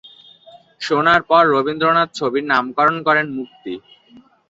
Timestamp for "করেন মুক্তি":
3.07-3.73